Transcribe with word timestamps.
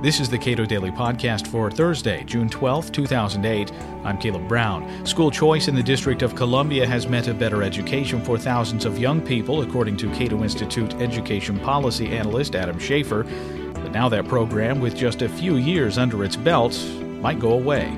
This 0.00 0.20
is 0.20 0.30
the 0.30 0.38
Cato 0.38 0.64
Daily 0.64 0.92
Podcast 0.92 1.48
for 1.48 1.72
Thursday, 1.72 2.22
June 2.22 2.48
12, 2.48 2.92
2008. 2.92 3.72
I'm 4.04 4.16
Caleb 4.16 4.46
Brown. 4.46 5.04
School 5.04 5.28
choice 5.28 5.66
in 5.66 5.74
the 5.74 5.82
District 5.82 6.22
of 6.22 6.36
Columbia 6.36 6.86
has 6.86 7.08
meant 7.08 7.26
a 7.26 7.34
better 7.34 7.64
education 7.64 8.22
for 8.22 8.38
thousands 8.38 8.84
of 8.84 8.96
young 8.96 9.20
people, 9.20 9.62
according 9.62 9.96
to 9.96 10.08
Cato 10.14 10.44
Institute 10.44 10.94
education 11.00 11.58
policy 11.58 12.16
analyst 12.16 12.54
Adam 12.54 12.78
Schaeffer. 12.78 13.24
But 13.74 13.90
now 13.90 14.08
that 14.08 14.28
program, 14.28 14.78
with 14.78 14.94
just 14.94 15.22
a 15.22 15.28
few 15.28 15.56
years 15.56 15.98
under 15.98 16.22
its 16.22 16.36
belt, 16.36 16.80
might 17.20 17.40
go 17.40 17.54
away. 17.54 17.92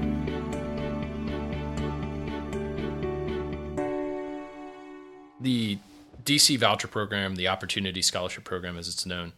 The 5.39 5.77
DC 6.25 6.59
voucher 6.59 6.89
program, 6.89 7.37
the 7.37 7.49
Opportunity 7.49 8.01
Scholarship 8.01 8.45
Program 8.45 8.79
as 8.79 8.89
it's 8.89 9.05
known, 9.05 9.35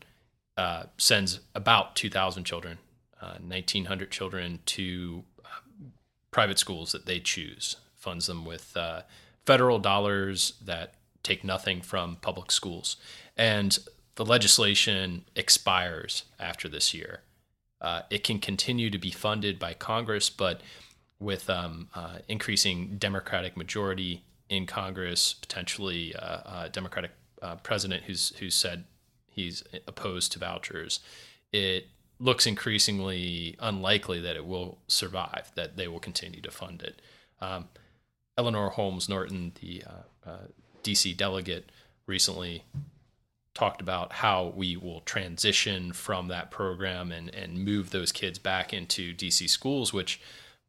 uh, 0.57 0.85
sends 0.99 1.41
about 1.55 1.97
2,000 1.97 2.45
children, 2.45 2.79
uh, 3.21 3.39
1,900 3.39 4.11
children 4.11 4.61
to 4.67 5.25
uh, 5.45 5.49
private 6.31 6.59
schools 6.59 6.93
that 6.93 7.07
they 7.07 7.21
choose, 7.21 7.77
funds 7.97 8.27
them 8.27 8.45
with 8.45 8.77
uh, 8.77 9.03
federal 9.47 9.79
dollars 9.79 10.55
that 10.65 10.95
take 11.23 11.45
nothing 11.45 11.81
from 11.81 12.17
public 12.17 12.51
schools. 12.51 12.97
And 13.37 13.79
the 14.17 14.25
legislation 14.25 15.25
expires 15.35 16.25
after 16.39 16.69
this 16.69 16.93
year. 16.93 17.21
Uh, 17.81 18.03
it 18.11 18.23
can 18.23 18.39
continue 18.39 18.91
to 18.91 18.99
be 18.99 19.11
funded 19.11 19.59
by 19.59 19.75
Congress, 19.75 20.29
but 20.31 20.61
with 21.19 21.49
um, 21.49 21.89
uh, 21.95 22.19
increasing 22.29 22.97
Democratic 22.99 23.57
majority 23.57 24.23
in 24.49 24.67
Congress, 24.67 25.33
potentially 25.33 26.13
a 26.15 26.69
Democratic 26.71 27.13
president 27.63 28.05
who's 28.05 28.37
who 28.39 28.51
said 28.51 28.85
he's 29.33 29.63
opposed 29.87 30.33
to 30.33 30.39
vouchers, 30.39 31.01
it 31.53 31.89
looks 32.19 32.47
increasingly 32.47 33.57
unlikely 33.59 34.21
that 34.21 34.37
it 34.37 34.47
will 34.47 34.79
survive, 34.87 35.51
that 35.55 35.77
they 35.77 35.89
will 35.89 35.99
continue 35.99 36.41
to 36.41 36.51
fund 36.51 36.83
it. 36.83 37.03
Um, 37.41 37.69
Eleanor 38.39 38.71
Holmes 38.71 39.09
Norton, 39.09 39.53
the 39.61 39.83
uh, 39.85 40.31
uh, 40.31 40.47
DC 40.83 41.17
delegate, 41.17 41.71
recently 42.07 42.65
talked 43.55 43.81
about 43.81 44.13
how 44.13 44.53
we 44.57 44.77
will 44.77 45.01
transition 45.01 45.93
from 45.93 46.29
that 46.29 46.51
program 46.51 47.13
and, 47.13 47.35
and 47.35 47.65
move 47.65 47.91
those 47.91 48.13
kids 48.13 48.39
back 48.39 48.73
into 48.73 49.15
DC 49.15 49.49
schools, 49.49 49.93
which 49.93 50.21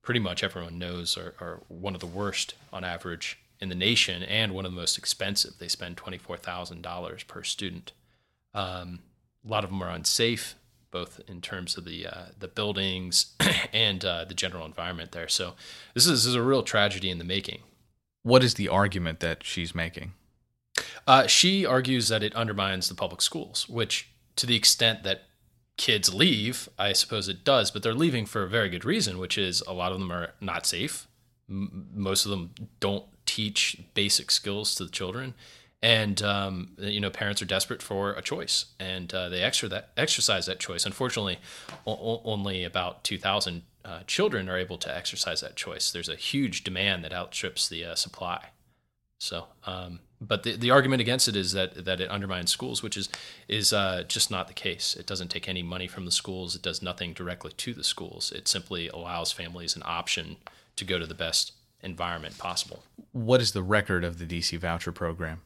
pretty 0.02 0.20
much 0.20 0.44
everyone 0.44 0.78
knows 0.78 1.18
are, 1.18 1.34
are 1.40 1.62
one 1.70 1.94
of 1.96 2.02
the 2.02 2.08
worst 2.08 2.56
on 2.74 2.84
average 2.84 3.40
in 3.60 3.70
the 3.70 3.76
nation 3.76 4.22
and 4.24 4.54
one 4.54 4.66
of 4.66 4.72
the 4.72 4.80
most 4.80 4.98
expensive. 4.98 5.54
They 5.60 5.70
spend 5.70 5.96
$24,000 5.96 7.28
per 7.28 7.44
student. 7.44 7.94
Um, 8.54 9.00
a 9.46 9.50
lot 9.50 9.64
of 9.64 9.70
them 9.70 9.82
are 9.82 9.90
unsafe, 9.90 10.56
both 10.92 11.20
in 11.28 11.42
terms 11.42 11.78
of 11.78 11.86
the 11.86 12.08
uh, 12.08 12.26
the 12.38 12.48
buildings 12.48 13.34
and 13.74 14.04
uh, 14.06 14.26
the 14.26 14.34
general 14.34 14.66
environment 14.66 15.12
there. 15.12 15.28
So 15.28 15.54
this 15.94 16.06
is, 16.06 16.12
this 16.12 16.26
is, 16.26 16.36
a 16.36 16.42
real 16.42 16.64
tragedy 16.64 17.10
in 17.10 17.18
the 17.18 17.24
making. 17.24 17.60
What 18.22 18.44
is 18.44 18.54
the 18.54 18.70
argument 18.70 19.20
that 19.20 19.44
she's 19.44 19.76
making? 19.76 20.14
Uh, 21.06 21.28
she 21.28 21.66
argues 21.66 22.08
that 22.08 22.24
it 22.24 22.34
undermines 22.36 22.88
the 22.88 22.96
public 22.96 23.22
schools, 23.22 23.68
which, 23.68 24.10
to 24.38 24.46
the 24.46 24.56
extent 24.56 25.04
that 25.04 25.24
kids 25.78 26.14
leave, 26.14 26.70
I 26.80 26.94
suppose 26.94 27.28
it 27.28 27.44
does, 27.44 27.72
but 27.72 27.84
they're 27.84 27.94
leaving 27.94 28.26
for 28.26 28.44
a 28.44 28.50
very 28.50 28.70
good 28.70 28.86
reason, 28.86 29.18
which 29.18 29.38
is 29.38 29.62
a 29.62 29.74
lot 29.74 29.92
of 29.92 30.00
them 30.00 30.12
are 30.12 30.34
not 30.40 30.66
safe. 30.66 31.08
M- 31.50 31.90
most 31.94 32.26
of 32.26 32.32
them 32.32 32.52
don't 32.80 33.06
teach 33.26 33.78
basic 33.94 34.32
skills 34.32 34.76
to 34.76 34.86
the 34.86 34.92
children 34.92 35.34
and 35.84 36.22
um, 36.24 36.70
you 36.80 37.02
know 37.02 37.10
parents 37.12 37.42
are 37.42 37.46
desperate 37.46 37.84
for 37.84 38.14
a 38.14 38.22
choice 38.22 38.66
and 38.80 39.14
uh, 39.14 39.30
they 39.30 39.44
extra 39.44 39.68
that, 39.70 39.90
exercise 39.98 40.48
that 40.48 40.60
choice. 40.60 40.86
Unfortunately 40.86 41.38
o- 41.86 42.22
only 42.24 42.64
about 42.64 43.04
2000 43.04 43.62
uh, 43.86 44.00
children 44.08 44.48
are 44.48 44.58
able 44.58 44.78
to 44.78 44.96
exercise 44.96 45.42
that 45.42 45.58
choice. 45.58 45.92
There's 45.92 46.08
a 46.08 46.16
huge 46.16 46.64
demand 46.64 47.04
that 47.04 47.14
outstrips 47.14 47.68
the 47.68 47.84
uh, 47.84 47.96
supply. 47.96 48.46
So 49.20 49.48
um, 49.66 50.00
but 50.22 50.44
the, 50.44 50.56
the 50.56 50.72
argument 50.72 51.02
against 51.02 51.28
it 51.28 51.36
is 51.36 51.52
that 51.52 51.84
that 51.84 52.00
it 52.00 52.10
undermines 52.10 52.50
schools 52.50 52.82
which 52.82 52.96
is 52.96 53.10
is 53.50 53.74
uh, 53.74 54.04
just 54.08 54.32
not 54.32 54.48
the 54.48 54.54
case. 54.54 54.96
It 54.96 55.06
doesn't 55.06 55.28
take 55.28 55.50
any 55.50 55.64
money 55.64 55.88
from 55.88 56.06
the 56.06 56.12
schools. 56.12 56.56
It 56.56 56.62
does 56.62 56.82
nothing 56.82 57.12
directly 57.12 57.52
to 57.58 57.74
the 57.74 57.84
schools. 57.84 58.32
It 58.32 58.48
simply 58.48 58.88
allows 58.88 59.34
families 59.34 59.76
an 59.76 59.84
option 59.86 60.38
to 60.78 60.86
go 60.86 60.98
to 60.98 61.06
the 61.06 61.14
best 61.14 61.52
environment 61.82 62.38
possible. 62.38 62.84
What 63.12 63.42
is 63.42 63.52
the 63.52 63.62
record 63.62 64.06
of 64.06 64.18
the 64.18 64.26
dc 64.26 64.58
voucher 64.58 64.94
program 64.94 65.42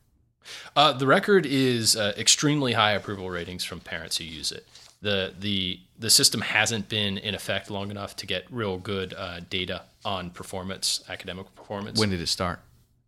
uh, 0.75 0.94
the 0.94 1.08
record 1.08 1.46
is 1.46 1.96
uh, 1.96 2.13
extremely 2.18 2.74
high 2.74 2.91
approval 2.91 3.30
ratings 3.30 3.63
from 3.63 3.80
parents 3.80 4.18
who 4.18 4.24
use 4.24 4.52
it. 4.52 4.66
The, 5.02 5.34
the, 5.40 5.80
the 6.00 6.09
system 6.09 6.41
hasn't 6.41 6.90
been 6.90 7.18
in 7.18 7.35
effect 7.35 7.69
long 7.69 7.91
enough 7.91 8.16
to 8.18 8.25
get 8.25 8.46
real 8.50 8.78
good 8.78 9.13
uh, 9.16 9.41
data 9.50 9.84
on 10.03 10.31
performance, 10.31 11.03
academic 11.07 11.53
performance. 11.56 12.00
When 12.00 12.09
did 12.09 12.22
it 12.22 12.28
start? 12.28 12.59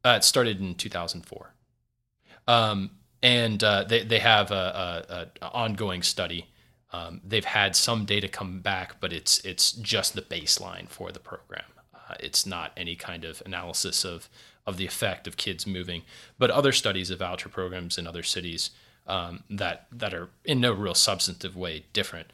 Uh, 0.06 0.16
it 0.18 0.24
started 0.24 0.60
in 0.60 0.76
2004. 0.76 1.54
Um, 2.48 2.92
and 3.22 3.64
uh, 3.64 3.84
they, 3.84 4.04
they 4.04 4.20
have 4.20 4.52
a, 4.52 5.30
a, 5.42 5.46
a 5.46 5.52
ongoing 5.52 6.04
study. 6.04 6.48
Um, 6.92 7.22
they've 7.24 7.46
had 7.46 7.76
some 7.76 8.06
data 8.06 8.28
come 8.28 8.60
back, 8.60 9.00
but 9.00 9.12
it's, 9.12 9.40
it's 9.42 9.72
just 9.72 10.14
the 10.14 10.22
baseline 10.22 10.88
for 10.88 11.12
the 11.12 11.20
program. 11.20 11.64
Uh, 12.10 12.16
it's 12.20 12.46
not 12.46 12.72
any 12.76 12.96
kind 12.96 13.24
of 13.24 13.42
analysis 13.46 14.04
of 14.04 14.30
of 14.66 14.78
the 14.78 14.86
effect 14.86 15.28
of 15.28 15.38
kids 15.38 15.66
moving. 15.66 16.04
But 16.38 16.52
other 16.52 16.72
studies 16.72 17.10
of 17.10 17.20
voucher 17.20 17.50
programs 17.50 17.98
in 17.98 18.08
other 18.08 18.24
cities 18.24 18.72
um, 19.08 19.44
that 19.50 19.88
that 19.92 20.14
are 20.14 20.30
in 20.46 20.60
no 20.60 20.72
real 20.72 20.96
substantive 20.96 21.56
way 21.56 21.86
different 21.94 22.32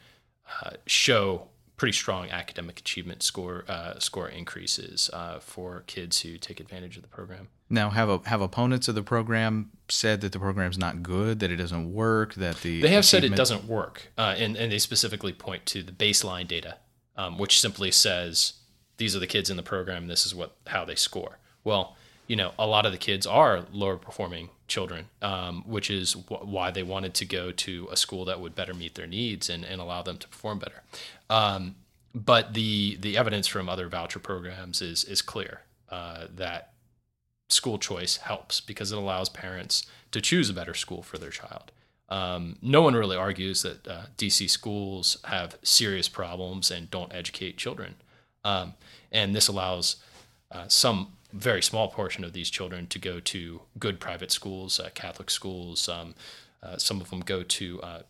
uh, 0.62 0.70
show 0.86 1.48
pretty 1.76 1.92
strong 1.92 2.30
academic 2.30 2.78
achievement 2.78 3.22
score 3.22 3.64
uh, 3.68 3.98
score 3.98 4.28
increases 4.28 5.10
uh, 5.12 5.38
for 5.38 5.82
kids 5.86 6.20
who 6.20 6.38
take 6.38 6.60
advantage 6.60 6.96
of 6.96 7.02
the 7.02 7.08
program. 7.08 7.48
Now, 7.68 7.90
have 7.90 8.08
a, 8.08 8.20
have 8.26 8.40
opponents 8.40 8.86
of 8.88 8.94
the 8.94 9.02
program 9.02 9.70
said 9.88 10.20
that 10.20 10.32
the 10.32 10.38
program's 10.38 10.78
not 10.78 11.02
good, 11.02 11.40
that 11.40 11.50
it 11.50 11.56
doesn't 11.56 11.92
work, 11.92 12.34
that 12.34 12.58
the 12.58 12.80
they 12.80 12.90
have 12.90 13.04
said 13.04 13.24
it 13.24 13.34
doesn't 13.34 13.64
work, 13.64 14.12
uh, 14.16 14.34
and 14.38 14.56
and 14.56 14.70
they 14.70 14.78
specifically 14.78 15.32
point 15.32 15.66
to 15.66 15.82
the 15.82 15.92
baseline 15.92 16.46
data, 16.46 16.76
um, 17.16 17.38
which 17.38 17.60
simply 17.60 17.90
says 17.90 18.54
these 18.96 19.14
are 19.16 19.20
the 19.20 19.26
kids 19.26 19.50
in 19.50 19.56
the 19.56 19.62
program, 19.62 20.06
this 20.06 20.26
is 20.26 20.34
what 20.34 20.52
how 20.68 20.84
they 20.84 20.94
score. 20.94 21.38
Well, 21.64 21.96
you 22.26 22.36
know, 22.36 22.52
a 22.58 22.66
lot 22.66 22.86
of 22.86 22.92
the 22.92 22.98
kids 22.98 23.26
are 23.26 23.64
lower 23.72 23.96
performing 23.96 24.50
children, 24.66 25.06
um, 25.22 25.62
which 25.66 25.90
is 25.90 26.16
why 26.28 26.70
they 26.70 26.82
wanted 26.82 27.14
to 27.14 27.24
go 27.24 27.52
to 27.52 27.88
a 27.90 27.96
school 27.96 28.24
that 28.24 28.40
would 28.40 28.54
better 28.54 28.74
meet 28.74 28.96
their 28.96 29.06
needs 29.06 29.48
and, 29.48 29.64
and 29.64 29.80
allow 29.80 30.02
them 30.02 30.18
to 30.18 30.28
perform 30.28 30.58
better. 30.58 30.82
Um, 31.30 31.76
but 32.14 32.54
the 32.54 32.96
the 32.96 33.16
evidence 33.16 33.46
from 33.46 33.68
other 33.68 33.88
voucher 33.88 34.18
programs 34.18 34.80
is 34.80 35.04
is 35.04 35.22
clear 35.22 35.62
uh, 35.90 36.26
that 36.34 36.72
school 37.48 37.78
choice 37.78 38.16
helps 38.16 38.60
because 38.60 38.90
it 38.90 38.98
allows 38.98 39.28
parents 39.28 39.86
to 40.10 40.20
choose 40.20 40.50
a 40.50 40.54
better 40.54 40.74
school 40.74 41.02
for 41.02 41.18
their 41.18 41.30
child. 41.30 41.70
Um, 42.08 42.56
no 42.62 42.82
one 42.82 42.94
really 42.94 43.16
argues 43.16 43.62
that 43.62 43.86
uh, 43.86 44.02
DC 44.16 44.48
schools 44.48 45.18
have 45.24 45.58
serious 45.62 46.08
problems 46.08 46.70
and 46.70 46.90
don't 46.90 47.12
educate 47.12 47.56
children, 47.56 47.96
um, 48.46 48.74
and 49.10 49.34
this 49.34 49.48
allows 49.48 49.96
uh, 50.52 50.68
some 50.68 51.08
very 51.32 51.60
small 51.60 51.88
portion 51.88 52.24
of 52.24 52.32
these 52.32 52.48
children 52.48 52.86
to 52.86 52.98
go 52.98 53.18
to 53.20 53.60
good 53.78 53.98
private 53.98 54.30
schools, 54.30 54.78
uh, 54.78 54.88
Catholic 54.94 55.30
schools. 55.30 55.88
Um, 55.88 56.14
uh, 56.62 56.76
some 56.78 57.00
of 57.00 57.10
them 57.10 57.20
go 57.20 57.42
to 57.42 57.82
uh, 57.82 58.02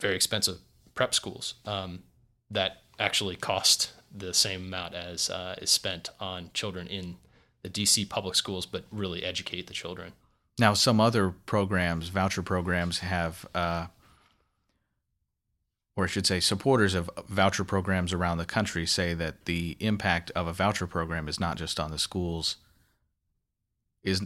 very 0.00 0.16
expensive 0.16 0.58
prep 0.94 1.14
schools 1.14 1.54
um, 1.64 2.02
that 2.50 2.82
actually 2.98 3.36
cost 3.36 3.92
the 4.14 4.34
same 4.34 4.64
amount 4.66 4.94
as 4.94 5.30
uh, 5.30 5.54
is 5.62 5.70
spent 5.70 6.10
on 6.20 6.50
children 6.52 6.86
in 6.88 7.16
the 7.62 7.70
DC 7.70 8.08
public 8.08 8.34
schools, 8.34 8.66
but 8.66 8.84
really 8.90 9.24
educate 9.24 9.68
the 9.68 9.72
children. 9.72 10.12
Now, 10.58 10.74
some 10.74 11.00
other 11.00 11.30
programs, 11.46 12.08
voucher 12.08 12.42
programs, 12.42 12.98
have 12.98 13.46
uh, 13.54 13.86
or 15.96 16.04
I 16.04 16.06
should 16.08 16.26
say, 16.26 16.40
supporters 16.40 16.94
of 16.94 17.08
voucher 17.28 17.64
programs 17.64 18.12
around 18.12 18.38
the 18.38 18.44
country 18.44 18.86
say 18.86 19.14
that 19.14 19.44
the 19.44 19.76
impact 19.80 20.30
of 20.34 20.46
a 20.46 20.52
voucher 20.52 20.86
program 20.86 21.28
is 21.28 21.38
not 21.38 21.56
just 21.56 21.78
on 21.78 21.90
the 21.90 21.98
schools 21.98 22.56
is 24.02 24.22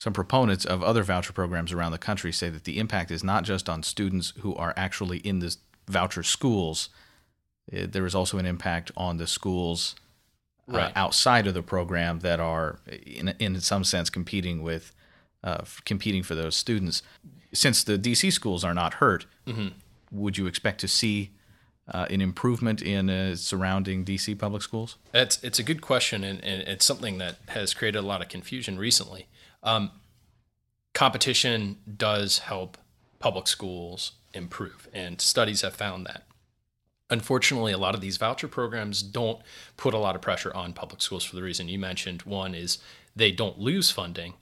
some 0.00 0.12
proponents 0.12 0.64
of 0.64 0.82
other 0.82 1.02
voucher 1.02 1.32
programs 1.32 1.72
around 1.72 1.92
the 1.92 1.98
country 1.98 2.32
say 2.32 2.48
that 2.50 2.64
the 2.64 2.78
impact 2.78 3.10
is 3.10 3.24
not 3.24 3.44
just 3.44 3.68
on 3.68 3.82
students 3.82 4.32
who 4.40 4.54
are 4.54 4.74
actually 4.76 5.18
in 5.18 5.38
the 5.38 5.56
voucher 5.88 6.22
schools. 6.22 6.88
It, 7.70 7.92
there 7.92 8.06
is 8.06 8.14
also 8.14 8.38
an 8.38 8.46
impact 8.46 8.90
on 8.96 9.16
the 9.16 9.26
schools 9.26 9.94
uh, 10.72 10.90
outside 10.94 11.46
of 11.46 11.54
the 11.54 11.62
program 11.62 12.20
that 12.20 12.40
are, 12.40 12.78
in, 12.86 13.34
in 13.38 13.60
some 13.60 13.84
sense, 13.84 14.10
competing 14.10 14.62
with 14.62 14.92
uh, 15.42 15.64
competing 15.84 16.22
for 16.22 16.34
those 16.34 16.56
students. 16.56 17.02
Since 17.52 17.84
the 17.84 17.98
DC 17.98 18.32
schools 18.32 18.64
are 18.64 18.74
not 18.74 18.94
hurt, 18.94 19.26
mm-hmm. 19.46 19.68
Would 20.14 20.38
you 20.38 20.46
expect 20.46 20.80
to 20.80 20.88
see 20.88 21.32
uh, 21.88 22.06
an 22.08 22.20
improvement 22.20 22.80
in 22.80 23.10
uh, 23.10 23.36
surrounding 23.36 24.04
DC 24.04 24.38
public 24.38 24.62
schools? 24.62 24.96
It's 25.12 25.42
it's 25.42 25.58
a 25.58 25.62
good 25.62 25.80
question, 25.80 26.24
and, 26.24 26.42
and, 26.42 26.62
it's 26.62 26.84
something 26.84 27.18
that 27.18 27.36
has 27.48 27.74
created 27.74 27.98
a 27.98 28.06
lot 28.06 28.22
of 28.22 28.28
confusion 28.28 28.78
recently. 28.78 29.26
Um, 29.62 29.90
competition 30.94 31.78
does 31.96 32.40
help 32.40 32.78
public 33.18 33.46
schools 33.46 34.12
improve, 34.32 34.88
and 34.92 35.20
studies 35.20 35.62
have 35.62 35.74
found 35.74 36.06
that. 36.06 36.22
unfortunately, 37.10 37.72
a 37.72 37.78
lot 37.78 37.94
of 37.94 38.00
these 38.00 38.16
voucher 38.16 38.48
programs 38.48 39.02
don't 39.02 39.40
put 39.76 39.94
a 39.94 39.98
lot 39.98 40.16
of 40.16 40.22
pressure 40.22 40.54
on 40.54 40.72
public 40.72 41.02
schools 41.02 41.22
for 41.22 41.36
the 41.36 41.42
reason 41.42 41.68
you 41.68 41.78
mentioned. 41.78 42.22
One 42.22 42.54
is 42.54 42.78
they 43.14 43.30
don't 43.30 43.58
lose 43.58 43.90
funding. 43.90 44.34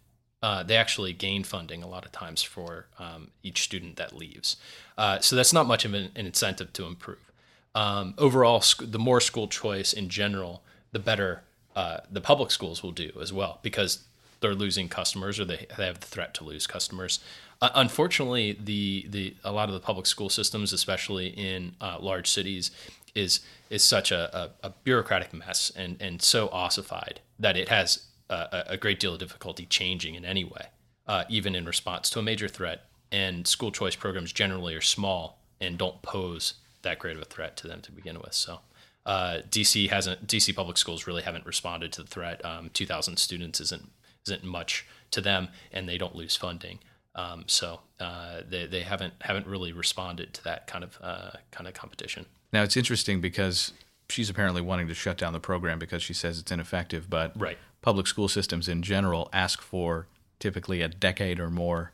Uh, 0.43 0.63
they 0.63 0.77
actually 0.77 1.13
gain 1.13 1.45
funding 1.45 1.83
a 1.83 1.89
lot 1.89 2.05
of 2.05 2.13
times 2.13 2.43
for 2.43 2.87
um, 2.99 3.29
each 3.43 3.63
student 3.63 3.97
that 3.97 4.13
leaves. 4.13 4.57
Uh, 4.99 5.21
so 5.21 5.37
that's 5.37 5.53
not 5.53 5.67
much 5.67 5.85
of 5.85 5.95
an, 5.95 6.11
an 6.17 6.27
incentive 6.27 6.73
to 6.73 6.85
improve. 6.85 7.31
Um, 7.75 8.15
overall, 8.19 8.61
sc- 8.61 8.91
the 8.91 8.99
more 8.99 9.21
school 9.21 9.49
choice 9.49 9.93
in 9.93 10.09
general, 10.09 10.63
the 10.91 10.99
better 10.99 11.43
uh, 11.75 12.01
the 12.11 12.21
public 12.21 12.51
schools 12.51 12.83
will 12.83 12.93
do 12.93 13.11
as 13.21 13.33
well 13.33 13.59
because 13.63 14.05
they're 14.41 14.55
losing 14.55 14.89
customers 14.89 15.41
or 15.41 15.45
they, 15.47 15.67
they 15.79 15.87
have 15.87 16.01
the 16.01 16.07
threat 16.07 16.35
to 16.35 16.45
lose 16.45 16.67
customers. 16.67 17.21
Uh, 17.63 17.71
unfortunately, 17.77 18.59
the 18.63 19.07
the 19.09 19.35
a 19.45 19.53
lot 19.53 19.69
of 19.69 19.75
the 19.75 19.81
public 19.81 20.07
school 20.07 20.29
systems, 20.29 20.73
especially 20.73 21.29
in 21.29 21.75
uh, 21.81 21.97
large 22.01 22.29
cities, 22.29 22.73
is 23.15 23.41
is 23.71 23.83
such 23.83 24.11
a, 24.11 24.51
a, 24.63 24.67
a, 24.67 24.71
bureaucratic 24.85 25.33
mess 25.33 25.73
and 25.75 25.97
and 26.01 26.21
so 26.21 26.49
ossified 26.49 27.21
that 27.39 27.57
it 27.57 27.69
has 27.69 28.07
a, 28.33 28.65
a 28.73 28.77
great 28.77 29.01
deal 29.01 29.15
of 29.15 29.19
difficulty 29.19 29.67
changing 29.67 30.15
in 30.15 30.25
any 30.25 30.45
way, 30.45 30.67
uh, 31.07 31.25
even 31.29 31.55
in 31.55 31.65
response 31.65 32.11
to 32.11 32.19
a 32.19 32.23
major 32.23 32.49
threat. 32.49 32.87
And 33.11 33.47
school 33.47 33.71
choice 33.71 33.95
programs 33.95 34.33
generally 34.33 34.75
are 34.75 34.81
small 34.81 35.39
and 35.61 35.77
don't 35.77 36.01
pose 36.03 36.55
that 36.83 36.99
great 36.99 37.17
of 37.17 37.23
a 37.23 37.27
threat 37.27 37.57
to 37.59 37.69
them 37.69 37.81
to 37.83 37.93
begin 37.93 38.19
with. 38.21 38.35
So. 38.35 38.61
Uh, 39.05 39.41
DC 39.51 39.91
hasn't. 39.91 40.29
DC 40.29 40.55
public 40.55 40.77
schools 40.77 41.09
really 41.09 41.23
haven't 41.23 41.45
responded 41.45 41.93
to 41.93 42.03
the 42.03 42.07
threat. 42.07 42.45
Um, 42.45 42.71
2,000 42.73 43.17
students 43.17 43.61
isn't 43.61 43.91
isn't 44.25 44.45
much 44.45 44.87
to 45.11 45.21
them, 45.21 45.49
and 45.73 45.89
they 45.89 45.99
don't 45.99 46.15
lose 46.15 46.37
funding. 46.37 46.79
Um, 47.15 47.45
so 47.47 47.81
uh, 48.01 48.41
they, 48.49 48.67
they 48.67 48.81
haven't 48.81 49.15
haven't 49.21 49.47
really 49.47 49.73
responded 49.73 50.33
to 50.35 50.45
that 50.45 50.67
kind 50.67 50.85
of 50.85 50.99
uh, 51.03 51.31
kind 51.51 51.69
of 51.69 51.75
competition. 51.75 52.27
Now 52.53 52.63
it's 52.63 52.77
interesting 52.77 53.21
because 53.21 53.73
she's 54.09 54.31
apparently 54.31 54.63
wanting 54.63 54.89
to 54.89 54.95
shut 54.95 55.19
down 55.19 55.33
the 55.33 55.41
program 55.41 55.79
because 55.79 56.03
she 56.03 56.15
says 56.15 56.39
it's 56.39 56.51
ineffective. 56.51 57.11
But 57.11 57.39
right. 57.39 57.59
Public 57.83 58.07
school 58.07 58.29
systems 58.29 58.69
in 58.69 58.83
general 58.83 59.29
ask 59.33 59.61
for 59.61 60.07
typically 60.39 60.81
a 60.81 60.89
decade 60.89 61.39
or 61.39 61.51
more 61.51 61.93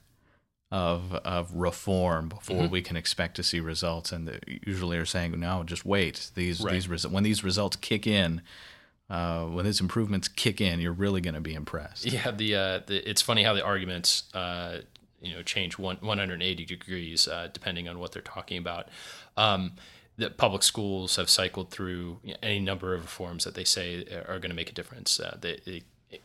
of 0.71 1.15
of 1.15 1.53
reform 1.55 2.29
before 2.29 2.63
mm-hmm. 2.63 2.73
we 2.73 2.83
can 2.83 2.97
expect 2.97 3.37
to 3.37 3.43
see 3.43 3.59
results. 3.59 4.13
And 4.13 4.29
they 4.29 4.39
usually 4.67 4.99
are 4.99 5.07
saying, 5.07 5.39
no, 5.41 5.65
just 5.65 5.85
wait. 5.85 6.31
These 6.35 6.61
right. 6.61 6.73
these 6.73 7.07
when 7.07 7.25
these 7.25 7.43
results 7.43 7.77
kick 7.77 8.07
in, 8.07 8.43
uh, 9.09 9.45
when 9.45 9.65
these 9.65 9.81
improvements 9.81 10.29
kick 10.29 10.61
in, 10.61 10.81
you're 10.81 10.93
really 10.93 11.21
going 11.21 11.35
to 11.35 11.41
be 11.41 11.55
impressed. 11.55 12.07
Yeah, 12.07 12.31
the, 12.31 12.55
uh, 12.55 12.81
the, 12.87 13.09
it's 13.09 13.23
funny 13.23 13.43
how 13.43 13.55
the 13.55 13.65
arguments 13.65 14.25
uh, 14.35 14.83
you 15.21 15.35
know 15.35 15.43
change 15.43 15.79
one, 15.79 15.97
180 16.01 16.65
degrees 16.65 17.27
uh, 17.27 17.49
depending 17.53 17.89
on 17.89 17.99
what 17.99 18.13
they're 18.13 18.23
talking 18.23 18.59
about. 18.59 18.89
Um, 19.37 19.73
the 20.19 20.31
public 20.31 20.63
schools 20.63 21.17
have 21.17 21.31
cycled 21.31 21.71
through 21.71 22.19
any 22.43 22.59
number 22.61 22.93
of 22.93 23.03
reforms 23.03 23.45
that 23.45 23.55
they 23.55 23.65
say 23.65 24.05
are 24.27 24.39
going 24.39 24.51
to 24.51 24.55
make 24.55 24.69
a 24.69 24.75
difference. 24.75 25.19
Uh, 25.19 25.39
the, 25.41 25.61
the, 25.65 25.83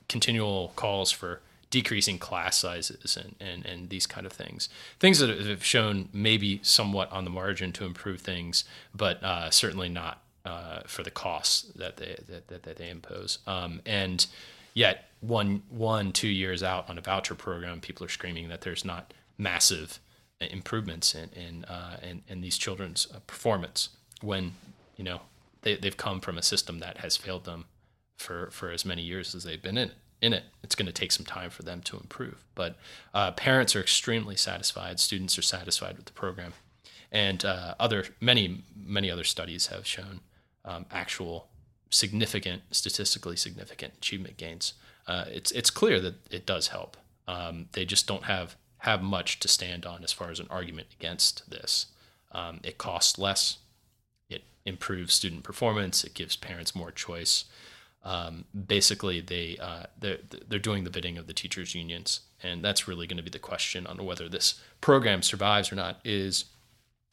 continual 0.08 0.72
calls 0.78 1.12
for 1.12 1.42
decreasing 1.70 2.18
class 2.18 2.58
sizes 2.58 3.18
and, 3.18 3.36
and, 3.40 3.66
and 3.66 3.90
these 3.90 4.08
kind 4.08 4.26
of 4.26 4.32
things. 4.32 4.70
Things 5.00 5.20
that 5.20 5.30
have 5.30 5.64
shown 5.64 6.08
maybe 6.14 6.60
somewhat 6.64 7.12
on 7.12 7.24
the 7.24 7.30
margin 7.30 7.72
to 7.74 7.86
improve 7.86 8.22
things, 8.22 8.64
but 8.96 9.22
uh, 9.24 9.50
certainly 9.50 9.90
not 9.90 10.22
uh, 10.46 10.82
for 10.86 11.04
the 11.04 11.12
costs 11.12 11.64
that 11.76 11.98
they 11.98 12.18
that, 12.28 12.48
that, 12.48 12.64
that 12.64 12.78
they 12.78 12.90
impose. 12.90 13.40
Um, 13.48 13.82
and 13.86 14.26
yet, 14.74 15.10
one 15.22 15.64
one 15.70 16.12
two 16.12 16.28
years 16.28 16.64
out 16.64 16.90
on 16.90 16.98
a 16.98 17.02
voucher 17.02 17.36
program, 17.36 17.82
people 17.82 18.06
are 18.06 18.10
screaming 18.10 18.50
that 18.50 18.62
there's 18.62 18.86
not 18.86 19.14
massive 19.38 20.00
improvements 20.52 21.16
in 21.16 21.30
in 21.30 21.66
uh, 21.66 21.98
in, 22.02 22.24
in, 22.28 22.42
these 22.42 22.58
children's 22.58 23.08
uh, 23.14 23.20
performance 23.28 23.90
when 24.22 24.54
you 24.98 25.04
know 25.04 25.22
they 25.62 25.76
they've 25.76 25.98
come 25.98 26.20
from 26.20 26.38
a 26.38 26.42
system 26.42 26.80
that 26.80 26.98
has 26.98 27.18
failed 27.18 27.46
them 27.46 27.66
for 28.18 28.50
for 28.52 28.72
as 28.72 28.86
many 28.86 29.02
years 29.02 29.36
as 29.36 29.44
they've 29.44 29.62
been 29.62 29.78
in. 29.78 29.92
In 30.22 30.32
it, 30.32 30.44
it's 30.64 30.76
going 30.76 30.86
to 30.86 30.94
take 30.94 31.12
some 31.12 31.26
time 31.26 31.50
for 31.50 31.64
them 31.64 31.82
to 31.82 31.98
improve. 31.98 32.46
But 32.56 32.78
uh, 33.14 33.32
parents 33.32 33.76
are 33.76 33.82
extremely 33.82 34.38
satisfied. 34.38 35.02
Students 35.02 35.38
are 35.38 35.42
satisfied 35.42 35.98
with 35.98 36.06
the 36.06 36.14
program, 36.14 36.54
and 37.12 37.44
uh, 37.44 37.76
other 37.80 38.06
many 38.22 38.64
many 38.76 39.12
other 39.12 39.26
studies 39.26 39.68
have 39.68 39.86
shown 39.86 40.22
um, 40.66 40.86
actual 40.92 41.48
significant, 41.90 42.64
statistically 42.72 43.36
significant 43.36 43.94
achievement 43.98 44.38
gains, 44.38 44.74
uh, 45.08 45.26
it's 45.28 45.52
it's 45.52 45.70
clear 45.70 46.00
that 46.00 46.16
it 46.32 46.46
does 46.46 46.70
help. 46.70 46.98
Um, 47.28 47.68
they 47.74 47.86
just 47.86 48.08
don't 48.08 48.24
have 48.24 48.56
have 48.84 49.02
much 49.02 49.40
to 49.40 49.48
stand 49.48 49.86
on 49.86 50.04
as 50.04 50.12
far 50.12 50.30
as 50.30 50.42
an 50.42 50.48
argument 50.50 50.88
against 51.00 51.50
this. 51.50 51.86
Um, 52.34 52.60
it 52.64 52.78
costs 52.78 53.18
less. 53.18 53.60
It 54.30 54.44
improves 54.66 55.14
student 55.14 55.44
performance. 55.44 56.04
It 56.04 56.14
gives 56.14 56.36
parents 56.36 56.76
more 56.76 56.92
choice. 56.92 57.46
Um, 58.04 58.44
basically, 58.68 59.22
they 59.22 59.58
uh, 59.58 59.86
they're, 59.98 60.18
they're 60.50 60.60
doing 60.60 60.84
the 60.84 60.90
bidding 60.90 61.18
of 61.18 61.28
the 61.28 61.34
teachers' 61.34 61.74
unions, 61.74 62.22
and 62.42 62.62
that's 62.62 62.86
really 62.86 63.08
going 63.08 63.16
to 63.16 63.24
be 63.24 63.30
the 63.30 63.40
question 63.40 63.88
on 63.88 64.04
whether 64.04 64.28
this 64.28 64.60
program 64.82 65.22
survives 65.22 65.72
or 65.72 65.76
not. 65.76 66.02
Is 66.04 66.46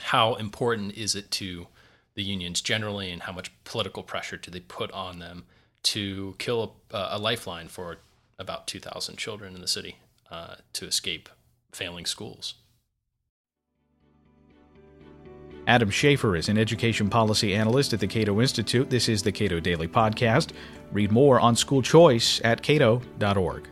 how 0.00 0.34
important 0.34 0.94
is 0.96 1.14
it 1.14 1.31
to 1.32 1.69
the 2.14 2.25
unions 2.25 2.61
generally 2.61 3.12
and 3.12 3.22
how 3.22 3.32
much 3.32 3.52
political 3.62 4.02
pressure 4.02 4.37
do 4.37 4.50
they 4.50 4.58
put 4.58 4.90
on 4.90 5.20
them 5.20 5.44
to 5.84 6.34
kill 6.38 6.75
a, 6.90 7.08
a 7.12 7.19
lifeline 7.19 7.69
for 7.69 7.99
about 8.40 8.67
2,000 8.67 9.17
children 9.17 9.55
in 9.55 9.61
the 9.61 9.69
city 9.69 9.99
uh, 10.32 10.56
to 10.72 10.87
escape 10.87 11.28
failing 11.72 12.06
schools. 12.06 12.55
Adam 15.67 15.90
Schaeffer 15.90 16.37
is 16.37 16.49
an 16.49 16.58
education 16.58 17.08
policy 17.08 17.55
analyst 17.55 17.93
at 17.93 18.00
the 18.00 18.06
Cato 18.06 18.40
Institute. 18.40 18.90
This 18.90 19.08
is 19.08 19.22
the 19.22 19.31
Cato 19.31 19.61
Daily 19.61 19.87
Podcast. 19.87 20.50
Read 20.90 21.12
more 21.12 21.38
on 21.38 21.55
school 21.55 21.82
choice 21.82 22.40
at 22.43 22.62
cato.org. 22.62 23.69